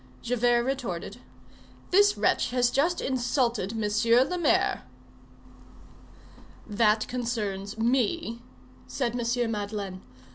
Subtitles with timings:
[0.23, 1.17] Javert retorted:—
[1.91, 4.81] "This wretch has just insulted Monsieur le Maire."
[6.65, 8.41] "That concerns me,"
[8.87, 9.51] said M.
[9.51, 10.01] Madeleine.